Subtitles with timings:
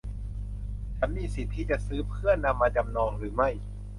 [0.97, 3.49] ฉันมีสิทธิ์ที่จะซื้อเพื่อนำมาจำนองหรือไม่